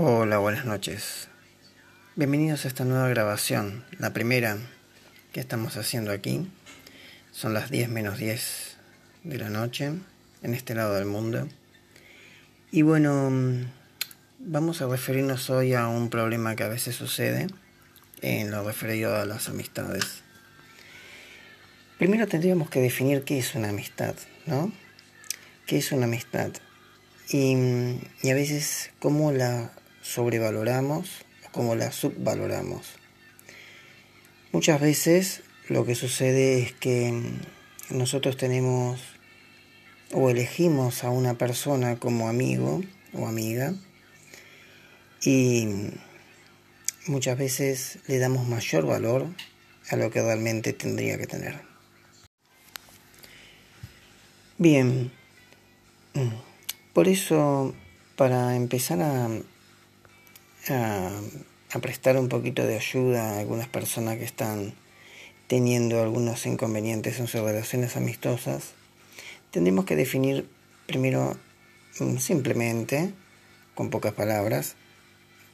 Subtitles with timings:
[0.00, 1.26] Hola, buenas noches.
[2.14, 4.56] Bienvenidos a esta nueva grabación, la primera
[5.32, 6.48] que estamos haciendo aquí.
[7.32, 8.76] Son las 10 menos 10
[9.24, 9.92] de la noche
[10.44, 11.48] en este lado del mundo.
[12.70, 13.28] Y bueno,
[14.38, 17.48] vamos a referirnos hoy a un problema que a veces sucede
[18.22, 20.22] en lo referido a las amistades.
[21.98, 24.14] Primero tendríamos que definir qué es una amistad,
[24.46, 24.70] ¿no?
[25.66, 26.52] ¿Qué es una amistad?
[27.30, 27.56] Y,
[28.30, 29.72] a veces cómo la
[30.08, 32.94] sobrevaloramos o cómo la subvaloramos.
[34.52, 37.12] Muchas veces lo que sucede es que
[37.90, 39.00] nosotros tenemos
[40.12, 42.80] o elegimos a una persona como amigo
[43.12, 43.74] o amiga
[45.22, 45.68] y
[47.06, 49.26] muchas veces le damos mayor valor
[49.90, 51.60] a lo que realmente tendría que tener.
[54.56, 55.12] Bien,
[56.94, 57.74] por eso
[58.16, 59.28] para empezar a
[60.70, 61.10] a,
[61.80, 64.74] prestar un poquito de ayuda a algunas personas que están
[65.46, 68.72] teniendo algunos inconvenientes en sus relaciones amistosas,
[69.50, 70.48] tendremos que definir
[70.86, 71.36] primero
[72.00, 73.12] mm, simplemente,
[73.74, 74.76] con pocas palabras,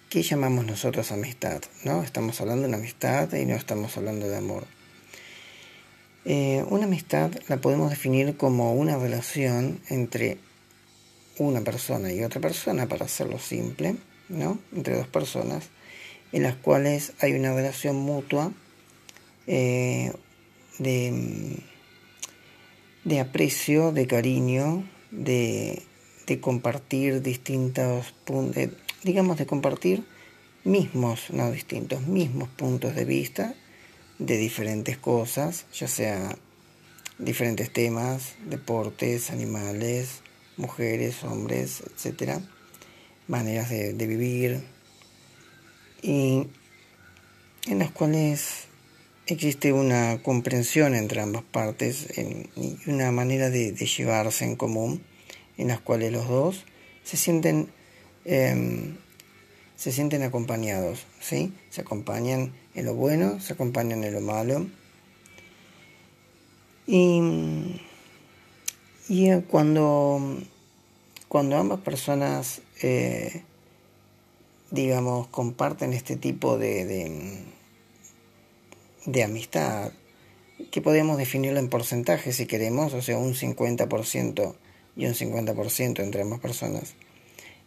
[0.08, 1.62] qué llamamos nosotros amistad.
[1.84, 2.02] ¿no?
[2.02, 4.66] Estamos hablando de una amistad y no estamos hablando de amor.
[6.24, 10.38] Eh, una amistad la podemos definir como una relación entre
[11.38, 13.96] una persona y otra persona, para hacerlo simple,
[14.28, 14.58] ¿no?
[14.74, 15.68] entre dos personas,
[16.32, 18.52] en las cuales hay una relación mutua
[19.46, 20.12] eh,
[20.78, 21.62] de,
[23.04, 25.82] de, aprecio, de cariño, de,
[26.26, 28.68] de compartir distintos puntos,
[29.02, 30.04] digamos de compartir
[30.64, 33.54] mismos, no distintos, mismos puntos de vista
[34.18, 36.36] de diferentes cosas, ya sea
[37.18, 40.20] diferentes temas, deportes, animales,
[40.56, 42.40] mujeres, hombres, etcétera
[43.28, 44.62] maneras de, vivir
[46.02, 46.46] y
[47.66, 48.64] en las cuales
[49.26, 55.02] existe una comprensión entre ambas partes y una manera de, llevarse en común
[55.56, 56.64] en las cuales los dos
[57.04, 57.68] se sienten
[58.24, 58.96] em,
[59.76, 61.52] se sienten acompañados ¿sí?
[61.70, 64.66] se acompañan en lo bueno se acompañan en lo malo
[66.86, 67.20] y,
[69.08, 70.38] y cuando
[71.34, 73.42] cuando ambas personas, eh,
[74.70, 77.44] digamos, comparten este tipo de,
[79.06, 79.92] de, amistad,
[80.70, 84.54] que podemos definirlo en porcentaje si queremos, o sea, un 50%
[84.96, 86.94] y un 50% entre ambas personas,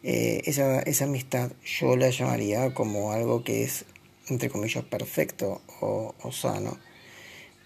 [0.03, 3.85] eh, esa, esa amistad yo la llamaría como algo que es,
[4.29, 6.77] entre comillas, perfecto o, o sano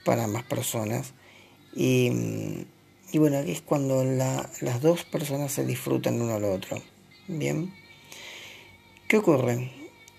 [0.06, 1.14] para ambas personas.
[1.76, 2.66] Y
[3.14, 6.82] y bueno, aquí es cuando las dos personas se disfrutan uno al otro.
[7.34, 7.74] Bien.
[9.08, 9.72] ¿Qué ocurre?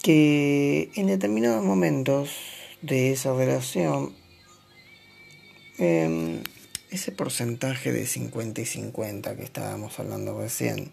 [0.02, 2.30] Que en determinados momentos
[2.80, 4.14] de esa relación,
[5.76, 6.42] em,
[6.90, 10.90] ese porcentaje de 50 y 50 que estábamos hablando recién,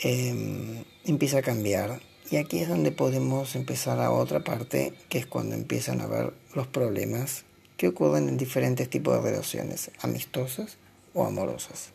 [0.00, 2.00] em, empieza a cambiar.
[2.30, 6.32] Y aquí es donde podemos empezar a otra parte, que es cuando empiezan a ver
[6.54, 7.44] los problemas
[7.76, 10.78] que ocurren en diferentes tipos de relaciones, amistosas
[11.12, 11.92] o amorosas.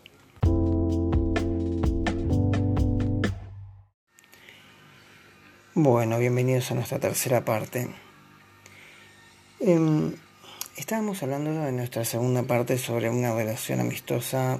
[5.81, 7.87] Bueno, bienvenidos a nuestra tercera parte.
[9.61, 10.13] Em,
[10.75, 14.59] estábamos hablando en nuestra segunda parte sobre una relación amistosa,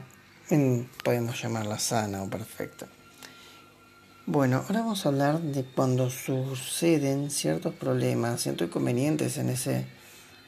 [1.04, 2.88] podemos llamarla sana o perfecta.
[4.28, 9.88] Bueno, ahora vamos a hablar de cuando suceden ciertos problemas, ciertos inconvenientes en ese,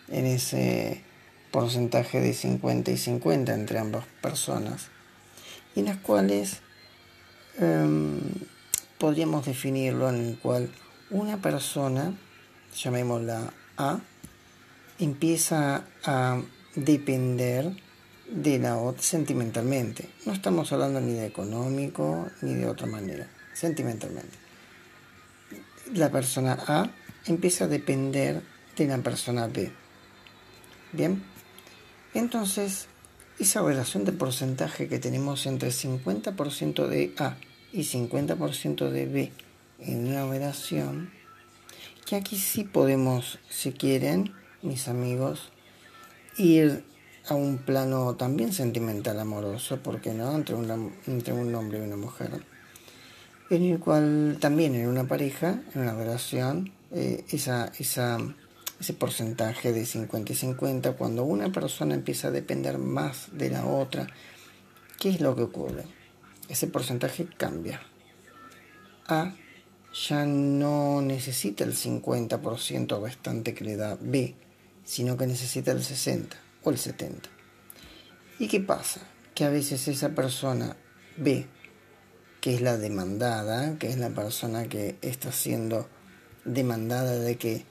[0.08, 1.04] en ese
[1.52, 4.88] porcentaje de 50 y 50 entre ambas personas,
[5.76, 6.62] y las cuales
[7.60, 8.22] em,
[9.02, 10.70] podríamos definirlo en el cual
[11.10, 12.14] una persona,
[12.78, 14.00] llamémosla A,
[15.00, 16.40] empieza a
[16.76, 17.76] depender
[18.30, 20.08] de la otra sentimentalmente.
[20.26, 24.52] No estamos hablando ni de económico ni de otra manera, sentimentalmente
[25.94, 26.90] la persona A
[27.26, 28.42] empieza a depender
[28.78, 29.72] de la persona B.
[30.92, 31.24] Bien,
[32.14, 32.88] entonces
[33.40, 37.38] esa relación de porcentaje que tenemos entre 50% de A
[37.74, 39.32] y 50% de B
[39.80, 41.12] en una relación,
[42.06, 45.52] que aquí sí podemos, si quieren, mis amigos,
[46.38, 46.84] ir
[47.28, 50.36] a un plano también sentimental amoroso, porque no?
[50.36, 50.56] Entre,
[51.08, 52.42] entre un hombre y una mujer
[53.52, 58.18] en el cual también en una pareja, en una relación, eh, esa, esa,
[58.80, 63.66] ese porcentaje de 50 y 50, cuando una persona empieza a depender más de la
[63.66, 64.08] otra,
[65.00, 65.84] ¿qué es lo que ocurre?
[66.52, 67.80] Ese porcentaje cambia.
[69.08, 69.34] A
[69.94, 74.36] ya no necesita el 50% restante que le da B,
[74.84, 77.30] sino que necesita el 60 o el 70.
[78.38, 79.00] ¿Y qué pasa?
[79.34, 80.76] Que a veces esa persona
[81.16, 81.48] B,
[82.42, 85.88] que es la demandada, que es la persona que está siendo
[86.44, 87.66] demandada de que,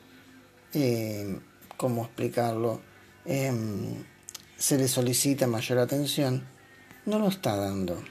[0.72, 1.38] eh,
[1.76, 2.80] ¿cómo explicarlo?
[3.26, 4.04] Em,
[4.56, 6.48] se le solicita mayor atención,
[7.04, 8.02] no lo está dando.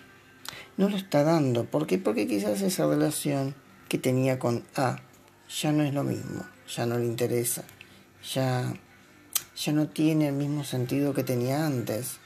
[0.79, 1.65] No lo está dando.
[1.65, 1.97] ¿Por qué?
[1.97, 3.53] Porque quizás esa relación
[3.89, 5.01] que tenía con A
[5.61, 7.65] ya no es lo mismo, ya no le interesa,
[8.33, 8.73] ya,
[9.57, 12.19] ya no tiene el mismo sentido que tenía antes,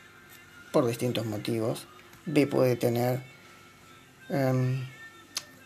[0.72, 1.88] por distintos motivos.
[2.28, 3.24] B puede tener
[4.30, 4.86] em,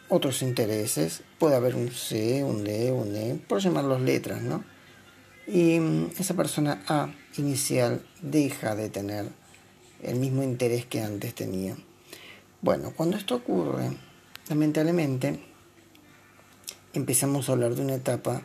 [0.07, 4.63] otros intereses, puede haber un C, un D, un E, por llamarlos letras, ¿no?
[5.45, 9.25] Y mm, esa persona A inicial deja de tener
[10.01, 11.75] el mismo interés que antes tenía.
[12.59, 13.91] Bueno, cuando esto ocurre,
[14.49, 15.39] lamentablemente,
[16.93, 18.41] empezamos a hablar de una etapa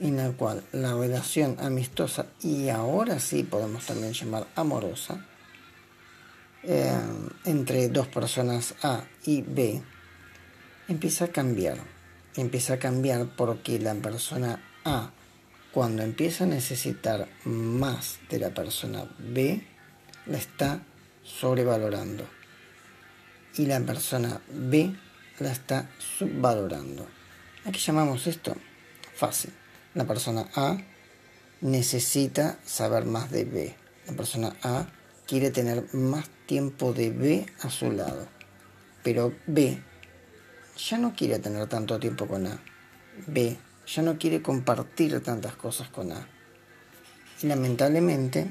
[0.00, 5.26] en la cual la relación amistosa, y ahora sí podemos también llamar amorosa,
[6.62, 6.98] eh,
[7.44, 9.82] entre dos personas A y B,
[10.88, 11.78] empieza a cambiar.
[12.34, 15.10] Empieza a cambiar porque la persona A,
[15.72, 19.62] cuando empieza a necesitar más de la persona B,
[20.24, 20.82] la está
[21.22, 22.41] sobrevalorando.
[23.56, 24.94] Y la persona B
[25.38, 27.06] la está subvalorando.
[27.64, 28.56] ¿A qué llamamos esto?
[29.14, 29.52] Fácil.
[29.94, 30.78] La persona A
[31.60, 33.74] necesita saber más de B.
[34.06, 34.86] La persona A
[35.26, 38.26] quiere tener más tiempo de B a su lado.
[39.02, 39.82] Pero B
[40.76, 42.58] ya no quiere tener tanto tiempo con A.
[43.26, 43.56] B
[43.86, 46.26] ya no quiere compartir tantas cosas con A.
[47.42, 48.46] Y lamentablemente,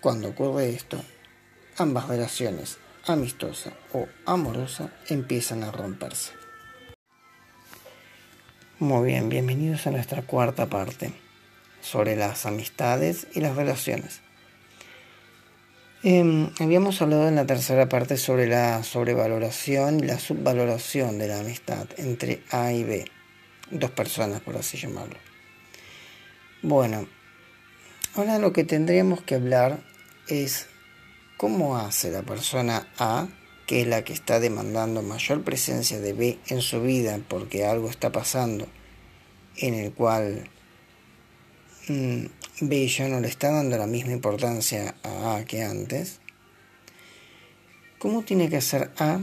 [0.00, 1.02] cuando ocurre esto,
[1.76, 6.32] ambas relaciones, amistosa o amorosa, empiezan a romperse.
[8.78, 11.12] Muy bien, bienvenidos a nuestra cuarta parte
[11.80, 14.20] sobre las amistades y las relaciones.
[16.02, 21.40] Em, habíamos hablado en la tercera parte sobre la sobrevaloración y la subvaloración de la
[21.40, 23.06] amistad entre A y B,
[23.70, 25.16] dos personas por así llamarlo.
[26.62, 27.08] Bueno,
[28.14, 29.80] ahora lo que tendríamos que hablar
[30.28, 30.68] es
[31.36, 33.28] cómo hace la persona A
[33.66, 37.90] que es la que está demandando mayor presencia de B en su vida porque algo
[37.90, 38.68] está pasando
[39.56, 40.48] en el cual
[41.88, 42.26] mm,
[42.60, 46.20] B ya no le está dando la misma importancia a A que antes,
[47.98, 49.20] ¿cómo tiene que hacer A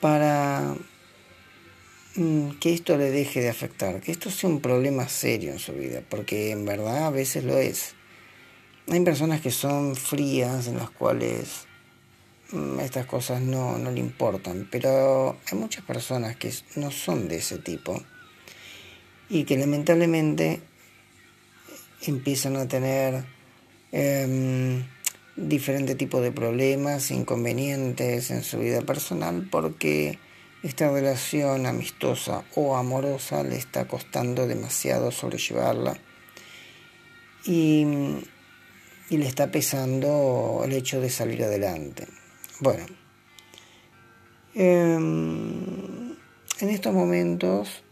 [0.00, 0.76] para
[2.14, 4.00] mm, que esto le deje de afectar?
[4.00, 7.58] Que esto sea un problema serio en su vida, porque en verdad a veces lo
[7.58, 7.94] es.
[8.88, 11.66] Hay personas que son frías, en las cuales
[12.52, 17.36] Mm, estas cosas no, no le importan, pero hay muchas personas que no son de
[17.36, 18.02] ese tipo
[19.28, 20.60] y que lamentablemente
[22.02, 23.24] empiezan a tener
[23.92, 24.82] eh,
[25.36, 30.18] diferente tipo de problemas, inconvenientes en su vida personal porque
[30.64, 35.96] esta relación amistosa o amorosa le está costando demasiado sobrellevarla.
[37.44, 37.86] Y,
[39.10, 42.06] y le está pesando el hecho de salir adelante.
[42.60, 42.86] Bueno,
[44.54, 46.12] em,
[46.60, 47.82] en estos momentos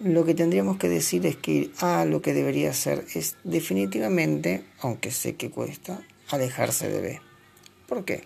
[0.00, 5.10] lo que tendríamos que decir es que A lo que debería hacer es definitivamente, aunque
[5.10, 7.20] sé que cuesta, alejarse de B.
[7.88, 8.24] ¿Por qué?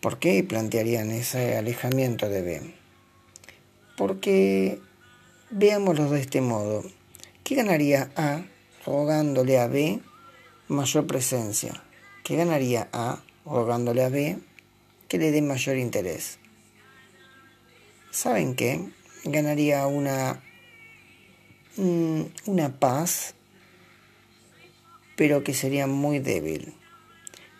[0.00, 2.74] ¿Por qué plantearían ese alejamiento de B?
[3.96, 4.80] Porque
[5.50, 6.84] veámoslo de este modo.
[7.42, 8.44] ¿Qué ganaría A
[8.86, 10.00] rogándole a B
[10.70, 11.82] mayor presencia?
[12.24, 14.38] ¿Qué ganaría A rogándole a B
[15.10, 16.38] que le dé mayor interés.
[18.12, 18.80] ¿Saben qué?
[19.24, 20.40] Ganaría una,
[21.76, 23.34] mm, una paz,
[25.16, 26.74] pero que sería muy débil.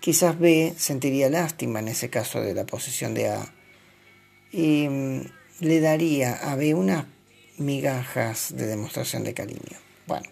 [0.00, 3.52] Quizás B sentiría lástima en ese caso de la posición de A
[4.52, 5.20] y mm,
[5.60, 7.06] le daría a B unas
[7.58, 9.76] migajas de demostración de cariño.
[10.06, 10.28] Bueno,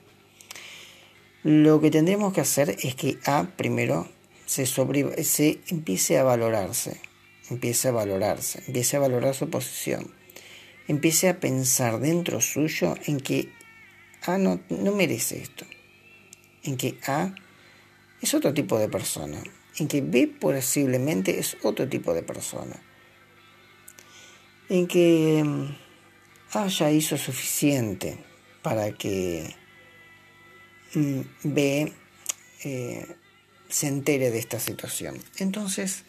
[1.42, 4.08] lo que tendremos que hacer es que A primero
[4.46, 7.00] se, empiece a valorarse,
[7.50, 10.12] empiece a valorarse, empiece a valorar su posición,
[10.88, 13.52] empiece a pensar dentro suyo en que
[14.22, 15.64] A no, no merece esto,
[16.64, 17.34] en que A
[18.20, 19.40] es otro tipo de persona,
[19.78, 22.82] en que B posiblemente es otro tipo de persona,
[24.68, 25.44] en que
[26.52, 28.18] A ya hizo suficiente
[28.62, 29.54] para que
[30.94, 31.92] mm, B
[32.64, 33.16] eh,
[33.68, 35.16] se entere de esta situación.
[35.38, 36.04] Entonces,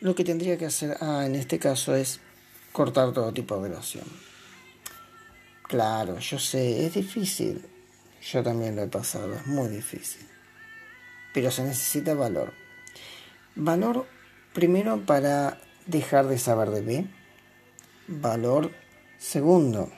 [0.00, 2.20] lo que tendría que hacer ah, en este caso es
[2.72, 4.04] cortar todo tipo de relación.
[5.62, 7.64] Claro, yo sé, es difícil.
[8.22, 10.26] Yo también lo he pasado, es muy difícil.
[11.32, 12.52] Pero se necesita valor.
[13.56, 14.06] Valor
[14.52, 17.06] primero para dejar de saber de B.
[18.08, 18.72] Valor
[19.18, 19.90] segundo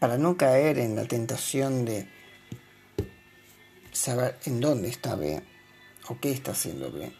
[0.00, 2.08] para no caer en la tentación de
[3.92, 5.42] saber en dónde está B
[6.08, 7.12] o qué está haciendo B.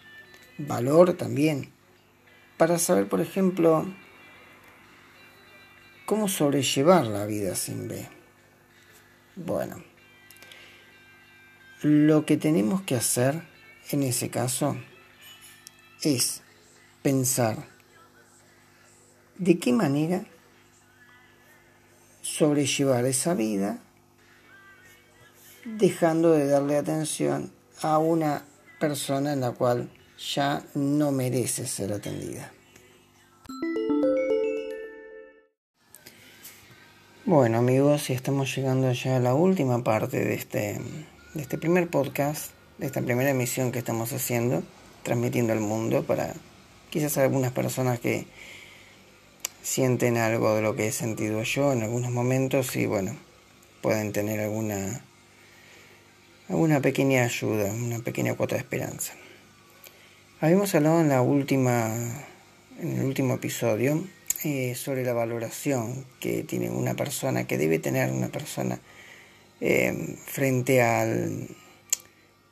[0.59, 1.73] Valor también
[2.57, 3.87] para saber, por ejemplo,
[6.07, 8.09] cómo sobrellevar la vida sin B.
[9.37, 9.85] Bueno,
[11.83, 13.43] lo que tenemos que hacer
[13.91, 14.77] en ese caso
[16.03, 16.43] es
[17.03, 17.69] pensar
[19.37, 20.25] de qué manera
[22.37, 23.79] sobrellevar esa vida
[25.65, 28.45] dejando de darle atención a una
[28.79, 29.91] persona en la cual
[30.35, 32.53] ya no merece ser atendida.
[37.25, 40.81] Bueno amigos, y estamos llegando ya a la última parte de este,
[41.35, 44.63] de este primer podcast, de esta primera emisión que estamos haciendo,
[45.03, 46.35] transmitiendo al mundo para
[46.91, 48.27] quizás algunas personas que
[49.71, 53.15] sienten algo de lo que he sentido yo en algunos momentos y bueno,
[53.83, 55.05] pueden tener alguna
[56.49, 59.13] alguna pequeña ayuda, una pequeña cuota de esperanza.
[60.41, 61.89] Habíamos hablado en la última
[62.81, 64.05] en el último episodio
[64.43, 68.81] eh, sobre la valoración que tiene una persona, que debe tener una persona
[69.61, 71.47] eh, frente al,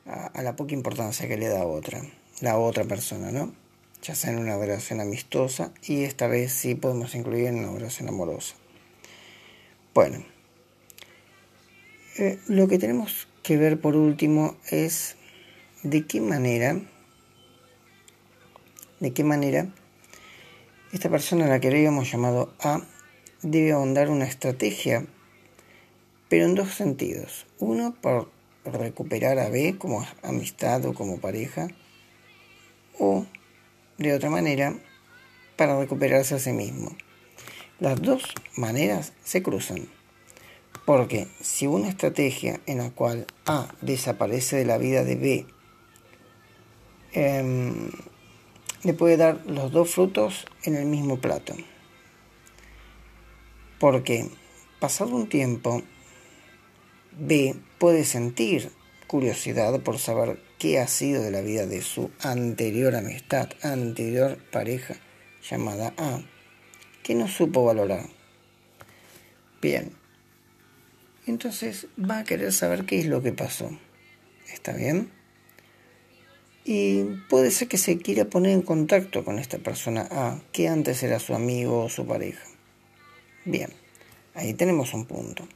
[0.05, 2.01] a, a, la poca importancia que le da a otra,
[2.39, 3.58] la otra persona, ¿no?
[4.01, 8.07] Ya sea en una relación amistosa y esta vez sí podemos incluir en una relación
[8.07, 8.55] amorosa.
[9.93, 10.23] Bueno,
[12.17, 15.15] eh, lo que tenemos que ver por último es
[15.83, 16.81] de qué manera,
[18.99, 19.73] de qué manera
[20.91, 22.81] esta persona a la que habíamos llamado A
[23.43, 25.05] debe ahondar una estrategia,
[26.29, 27.45] pero en dos sentidos.
[27.59, 28.31] Uno, por
[28.65, 31.67] recuperar a B como amistad o como pareja,
[32.97, 33.27] o
[33.99, 34.73] de otra manera,
[35.55, 36.95] para recuperarse a sí mismo.
[37.79, 38.23] Las dos
[38.55, 39.87] maneras se cruzan,
[40.85, 45.45] porque si una estrategia en la cual A desaparece de la vida de B,
[47.13, 47.89] eh,
[48.83, 51.53] le puede dar los dos frutos en el mismo plato.
[53.79, 54.29] Porque
[54.79, 55.81] pasado un tiempo,
[57.11, 58.71] B puede sentir
[59.07, 64.95] curiosidad por saber qué ha sido de la vida de su anterior amistad, anterior pareja
[65.49, 66.21] llamada A,
[67.01, 68.07] que no supo valorar.
[69.61, 69.93] Bien,
[71.25, 73.71] entonces va a querer saber qué es lo que pasó.
[74.53, 75.11] ¿Está bien?
[76.71, 81.01] y puede ser que se quiera poner en contacto con esta persona A, que antes
[81.01, 82.45] era su amigo o su pareja.
[83.43, 83.71] Bien,
[84.35, 85.47] ahí tenemos un punto.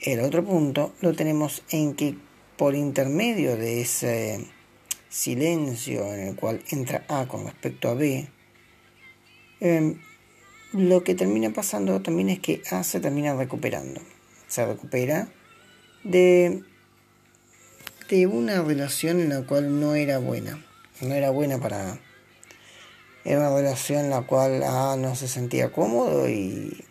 [0.00, 2.16] El otro punto lo tenemos en que
[2.56, 4.46] por intermedio de ese
[5.08, 8.28] silencio en el cual entra A con respecto a B,
[9.60, 9.98] em,
[10.72, 14.00] lo que termina pasando también es que A se termina recuperando.
[14.48, 15.28] Se recupera
[16.04, 16.62] de
[18.08, 20.64] de una relación en la cual no era buena.
[21.00, 21.98] No era buena para...
[23.24, 26.84] Era una relación en la cual ah, no se sentía cómodo y,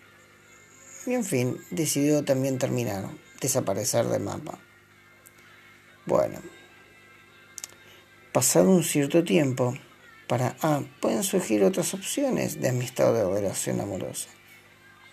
[1.05, 3.05] y en fin, decidió también terminar,
[3.39, 4.59] desaparecer del mapa.
[6.05, 6.39] Bueno,
[8.31, 9.75] pasado un cierto tiempo,
[10.27, 14.29] para A pueden surgir otras opciones de amistad o de relación amorosa.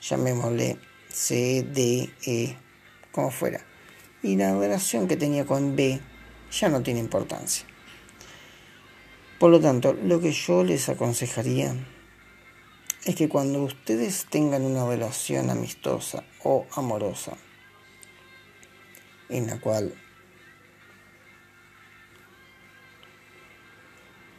[0.01, 2.57] Llamémosle C, D, E,
[3.11, 3.65] como fuera
[4.23, 6.01] y la relación que tenía con B
[6.51, 7.67] ya no tiene importancia.
[9.39, 11.75] Por lo tanto, lo que yo les aconsejaría
[13.05, 17.37] es que cuando ustedes tengan una relación amistosa o amorosa,
[19.29, 19.95] en la cual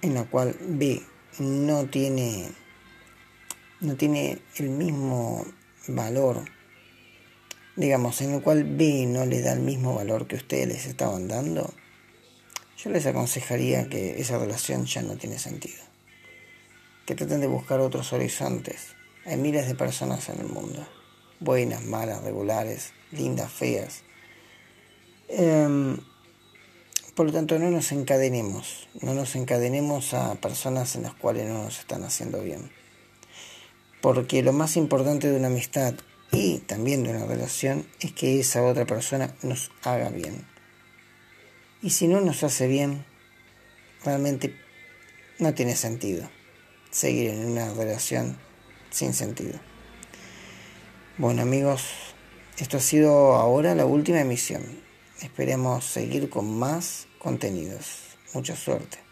[0.04, 1.02] en la cual B
[1.40, 2.48] no tiene
[3.82, 5.46] no tiene el mismo
[5.88, 6.44] valor
[7.76, 11.28] digamos, en el cual B no le da el mismo valor que ustedes les estaban
[11.28, 11.74] dando,
[12.78, 15.82] yo les aconsejaría que esa relación ya no tiene sentido.
[17.06, 18.96] Que traten de buscar otros horizontes.
[19.26, 20.86] Hay miles de personas en el mundo.
[21.40, 24.04] Buenas, malas, regulares, lindas, feas.
[25.28, 25.98] Em,
[27.16, 28.88] por lo tanto, no nos encadenemos.
[29.02, 32.72] No nos encadenemos a personas en las cuales no nos están haciendo bien.
[34.02, 35.94] Porque lo más importante de una amistad
[36.32, 40.46] y también de una relación es que esa otra persona nos haga bien.
[41.82, 43.06] Y si no nos hace bien,
[44.04, 44.56] realmente
[45.38, 46.30] no tiene sentido
[46.90, 48.38] seguir en una relación
[48.90, 49.60] sin sentido.
[51.18, 51.84] Bueno amigos,
[52.58, 54.83] esto ha sido ahora la última emisión.
[55.24, 58.18] Esperemos seguir con más contenidos.
[58.34, 59.03] Mucha suerte.